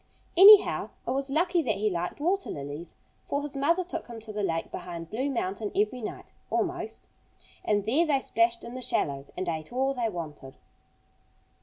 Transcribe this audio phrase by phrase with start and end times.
[0.35, 2.95] Anyhow, it was lucky that he liked water lilies.
[3.29, 7.05] For his mother took him to the lake behind Blue Mountain every night, almost.
[7.63, 10.57] And there they splashed in the shallows and ate all they wanted.